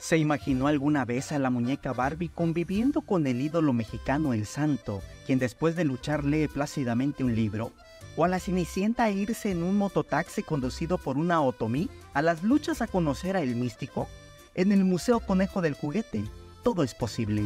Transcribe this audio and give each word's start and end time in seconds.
¿Se 0.00 0.16
imaginó 0.16 0.66
alguna 0.66 1.04
vez 1.04 1.30
a 1.30 1.38
la 1.38 1.50
muñeca 1.50 1.92
Barbie 1.92 2.30
conviviendo 2.30 3.02
con 3.02 3.26
el 3.26 3.42
ídolo 3.42 3.74
mexicano 3.74 4.32
El 4.32 4.46
Santo, 4.46 5.02
quien 5.26 5.38
después 5.38 5.76
de 5.76 5.84
luchar 5.84 6.24
lee 6.24 6.48
plácidamente 6.48 7.22
un 7.22 7.34
libro? 7.36 7.70
¿O 8.16 8.24
a 8.24 8.28
la 8.28 8.40
Cenicienta 8.40 9.10
irse 9.10 9.50
en 9.50 9.62
un 9.62 9.76
mototaxi 9.76 10.42
conducido 10.42 10.96
por 10.96 11.18
una 11.18 11.42
otomí 11.42 11.90
a 12.14 12.22
las 12.22 12.42
luchas 12.42 12.80
a 12.80 12.86
conocer 12.86 13.36
a 13.36 13.42
El 13.42 13.56
Místico? 13.56 14.08
En 14.54 14.72
el 14.72 14.84
Museo 14.84 15.20
Conejo 15.20 15.60
del 15.60 15.74
Juguete, 15.74 16.24
todo 16.64 16.82
es 16.82 16.94
posible. 16.94 17.42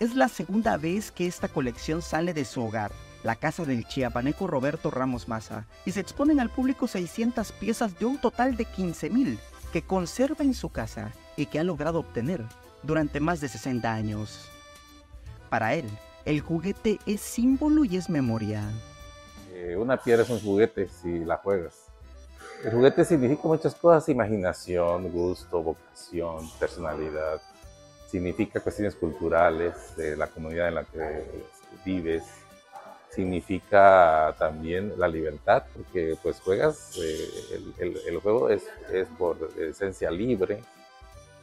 Es 0.00 0.14
la 0.14 0.28
segunda 0.28 0.76
vez 0.76 1.10
que 1.10 1.26
esta 1.26 1.48
colección 1.48 2.02
sale 2.02 2.32
de 2.32 2.44
su 2.44 2.62
hogar, 2.62 2.92
la 3.24 3.34
casa 3.34 3.64
del 3.64 3.84
chiapaneco 3.84 4.46
Roberto 4.46 4.92
Ramos 4.92 5.26
Maza, 5.26 5.66
y 5.84 5.90
se 5.90 5.98
exponen 5.98 6.38
al 6.38 6.50
público 6.50 6.86
600 6.86 7.50
piezas 7.50 7.98
de 7.98 8.06
un 8.06 8.16
total 8.16 8.56
de 8.56 8.64
15.000 8.64 9.38
que 9.72 9.82
conserva 9.82 10.44
en 10.44 10.54
su 10.54 10.70
casa 10.70 11.12
y 11.36 11.46
que 11.46 11.58
ha 11.58 11.64
logrado 11.64 11.98
obtener 11.98 12.44
durante 12.84 13.18
más 13.18 13.40
de 13.40 13.48
60 13.48 13.92
años. 13.92 14.48
Para 15.50 15.74
él, 15.74 15.86
el 16.24 16.42
juguete 16.42 17.00
es 17.04 17.20
símbolo 17.20 17.84
y 17.84 17.96
es 17.96 18.08
memoria. 18.08 18.70
Eh, 19.52 19.74
una 19.76 19.96
piedra 19.96 20.22
es 20.22 20.30
un 20.30 20.38
juguete 20.38 20.88
si 20.88 21.24
la 21.24 21.38
juegas. 21.38 21.86
El 22.62 22.70
juguete 22.70 23.04
significa 23.04 23.48
muchas 23.48 23.74
cosas, 23.74 24.08
imaginación, 24.08 25.10
gusto, 25.10 25.60
vocación, 25.60 26.48
personalidad 26.60 27.40
significa 28.08 28.60
cuestiones 28.60 28.94
culturales 28.94 29.74
de 29.96 30.16
la 30.16 30.28
comunidad 30.28 30.68
en 30.68 30.74
la 30.76 30.84
que 30.84 31.24
vives, 31.84 32.24
significa 33.10 34.34
también 34.38 34.94
la 34.96 35.08
libertad, 35.08 35.64
porque 35.74 36.16
pues 36.22 36.40
juegas, 36.40 36.98
eh, 36.98 37.60
el, 37.78 38.18
juego 38.20 38.48
es, 38.48 38.64
es, 38.92 39.06
por 39.18 39.50
esencia 39.58 40.10
libre 40.10 40.62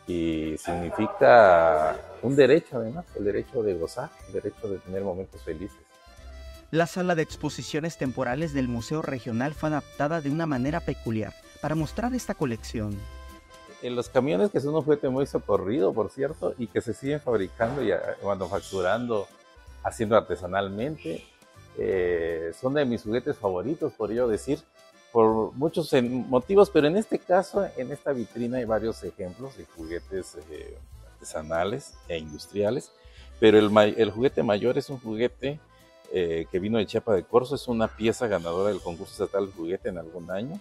y 0.07 0.55
significa 0.57 1.97
un 2.21 2.35
derecho 2.35 2.77
además, 2.77 3.05
el 3.15 3.25
derecho 3.25 3.61
de 3.63 3.73
gozar, 3.75 4.09
el 4.27 4.33
derecho 4.33 4.67
de 4.67 4.77
tener 4.79 5.03
momentos 5.03 5.41
felices. 5.43 5.77
La 6.71 6.87
sala 6.87 7.15
de 7.15 7.21
exposiciones 7.21 7.97
temporales 7.97 8.53
del 8.53 8.67
Museo 8.67 9.01
Regional 9.01 9.53
fue 9.53 9.69
adaptada 9.69 10.21
de 10.21 10.31
una 10.31 10.45
manera 10.45 10.79
peculiar 10.79 11.33
para 11.61 11.75
mostrar 11.75 12.13
esta 12.13 12.33
colección 12.33 12.99
en 13.85 13.95
los 13.95 14.09
camiones, 14.09 14.51
que 14.51 14.59
son 14.59 14.75
un 14.75 14.81
juguete 14.81 15.09
muy 15.09 15.25
socorrido, 15.25 15.93
por 15.93 16.09
cierto, 16.09 16.53
y 16.57 16.67
que 16.67 16.81
se 16.81 16.93
siguen 16.93 17.19
fabricando 17.19 17.83
y 17.83 17.91
ah, 17.91 18.01
manufacturando, 18.23 19.27
haciendo 19.83 20.17
artesanalmente, 20.17 21.23
eh, 21.77 22.51
son 22.59 22.73
de 22.73 22.85
mis 22.85 23.03
juguetes 23.03 23.37
favoritos, 23.37 23.93
por 23.93 24.11
ello 24.11 24.27
decir, 24.27 24.59
por 25.11 25.53
muchos 25.53 25.93
motivos, 26.01 26.69
pero 26.69 26.87
en 26.87 26.97
este 26.97 27.19
caso, 27.19 27.67
en 27.77 27.91
esta 27.91 28.11
vitrina 28.11 28.57
hay 28.57 28.65
varios 28.65 29.03
ejemplos 29.03 29.57
de 29.57 29.65
juguetes 29.65 30.37
eh, 30.51 30.77
artesanales 31.13 31.93
e 32.07 32.17
industriales, 32.17 32.91
pero 33.39 33.59
el, 33.59 33.69
el, 33.97 34.11
juguete 34.11 34.43
mayor 34.43 34.77
es 34.77 34.89
un 34.89 34.99
juguete 34.99 35.59
eh, 36.11 36.47
que 36.51 36.59
vino 36.59 36.77
de 36.77 36.85
Chiapa 36.85 37.13
de 37.13 37.23
Corzo, 37.23 37.55
es 37.55 37.67
una 37.67 37.87
pieza 37.87 38.27
ganadora 38.27 38.69
del 38.69 38.81
concurso 38.81 39.23
estatal 39.23 39.47
de 39.47 39.53
juguete 39.53 39.89
en 39.89 39.97
algún 39.97 40.29
año, 40.31 40.59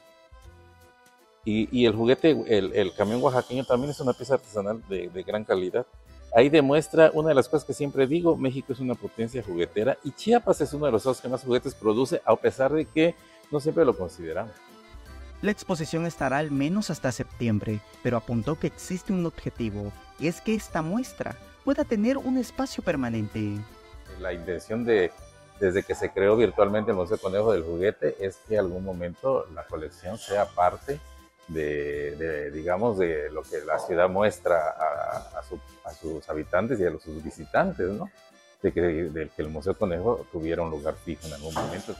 y, 1.44 1.84
el 1.84 1.94
juguete, 1.94 2.30
el, 2.48 2.94
camión 2.94 3.22
oaxaqueño 3.22 3.64
también 3.64 3.90
es 3.90 4.00
una 4.00 4.14
pieza 4.14 4.34
artesanal 4.34 4.82
de, 4.88 5.24
gran 5.26 5.44
calidad. 5.44 5.86
Ahí 6.34 6.48
demuestra 6.48 7.10
una 7.12 7.28
de 7.28 7.34
las 7.34 7.48
cosas 7.48 7.64
que 7.64 7.74
siempre 7.74 8.06
digo, 8.06 8.36
México 8.36 8.72
es 8.72 8.80
una 8.80 8.94
potencia 8.94 9.42
juguetera 9.42 9.96
y 10.02 10.10
Chiapas 10.10 10.60
es 10.62 10.72
uno 10.72 10.86
de 10.86 10.92
los 10.92 11.02
estados 11.02 11.20
que 11.20 11.28
más 11.28 11.44
juguetes 11.44 11.74
produce, 11.74 12.20
a 12.24 12.34
pesar 12.34 12.72
de 12.72 12.86
que 12.86 13.14
no 13.52 13.60
siempre 13.60 13.84
lo 13.84 13.96
consideramos. 13.96 14.52
La 15.42 15.50
exposición 15.50 16.06
estará 16.06 16.38
al 16.38 16.50
menos 16.50 16.90
hasta 16.90 17.12
septiembre, 17.12 17.80
pero 18.02 18.16
apuntó 18.16 18.58
que 18.58 18.66
existe 18.66 19.12
un 19.12 19.26
objetivo, 19.26 19.92
y 20.18 20.26
es 20.26 20.40
que 20.40 20.54
esta 20.54 20.80
muestra 20.80 21.36
pueda 21.64 21.84
tener 21.84 22.16
un 22.16 22.38
espacio 22.38 22.82
permanente. 22.82 23.58
La 24.18 24.32
intención 24.32 24.84
de, 24.84 25.12
desde 25.60 25.82
que 25.82 25.94
se 25.94 26.10
creó 26.10 26.36
virtualmente 26.36 26.92
el 26.92 26.96
Museo 26.96 27.18
Conejo 27.18 27.52
del 27.52 27.62
Juguete, 27.62 28.16
es 28.18 28.38
que 28.48 28.58
algún 28.58 28.82
momento 28.82 29.46
la 29.54 29.66
colección 29.66 30.18
sea 30.18 30.46
parte 30.46 30.98
de, 31.48 32.50
digamos, 32.52 32.98
de 32.98 33.30
lo 33.30 33.42
que 33.42 33.60
la 33.64 33.78
ciudad 33.78 34.08
muestra 34.08 34.70
a, 34.70 35.42
sus 35.92 36.28
habitantes 36.28 36.80
y 36.80 36.86
a 36.86 36.90
sus 36.98 37.22
visitantes, 37.22 37.90
¿no? 37.90 38.10
De 38.62 38.72
que, 38.72 39.30
que, 39.36 39.42
el 39.42 39.48
Museo 39.50 39.76
Conejo 39.76 40.26
tuviera 40.32 40.62
un 40.62 40.70
lugar 40.70 40.94
fijo 40.94 41.26
en 41.26 41.34
algún 41.34 41.52
momento. 41.52 41.94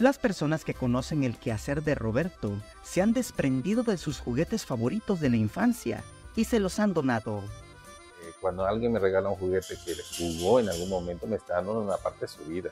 Las 0.00 0.18
personas 0.18 0.64
que 0.64 0.74
conocen 0.74 1.22
el 1.22 1.38
quehacer 1.38 1.82
de 1.84 1.94
Roberto 1.94 2.52
se 2.82 3.02
han 3.02 3.12
desprendido 3.12 3.84
de 3.84 3.96
sus 3.98 4.18
juguetes 4.18 4.66
favoritos 4.66 5.20
de 5.20 5.30
la 5.30 5.36
infancia 5.36 6.02
y 6.34 6.44
se 6.44 6.58
los 6.58 6.80
han 6.80 6.92
donado. 6.92 7.38
Eh, 7.38 8.32
cuando 8.40 8.66
alguien 8.66 8.92
me 8.92 8.98
regala 8.98 9.28
un 9.28 9.36
juguete 9.36 9.76
que 9.84 9.94
le 9.94 10.02
jugó 10.02 10.58
en 10.58 10.68
algún 10.68 10.88
momento, 10.88 11.26
me 11.28 11.36
está 11.36 11.54
dando 11.54 11.80
una 11.80 11.96
parte 11.96 12.22
de 12.22 12.28
su 12.28 12.44
vida. 12.44 12.70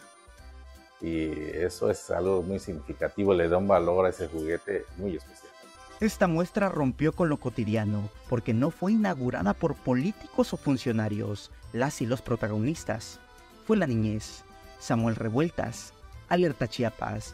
Y 1.00 1.30
eso 1.30 1.90
es 1.90 2.10
algo 2.10 2.42
muy 2.42 2.58
significativo, 2.58 3.34
le 3.34 3.48
da 3.48 3.58
un 3.58 3.68
valor 3.68 4.06
a 4.06 4.08
ese 4.08 4.26
juguete 4.28 4.86
muy 4.96 5.16
especial. 5.16 5.52
Esta 5.98 6.26
muestra 6.26 6.68
rompió 6.68 7.12
con 7.12 7.30
lo 7.30 7.38
cotidiano 7.38 8.10
porque 8.28 8.52
no 8.52 8.70
fue 8.70 8.92
inaugurada 8.92 9.54
por 9.54 9.74
políticos 9.74 10.52
o 10.52 10.58
funcionarios. 10.58 11.50
Las 11.72 12.02
y 12.02 12.06
los 12.06 12.20
protagonistas 12.20 13.18
fue 13.66 13.78
la 13.78 13.86
niñez. 13.86 14.44
Samuel 14.78 15.16
Revueltas, 15.16 15.94
Alerta 16.28 16.68
Chiapas. 16.68 17.32